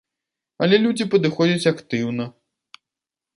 Але 0.65 0.79
людзі 0.85 1.07
падыходзяць 1.15 1.69
актыўна. 1.73 2.27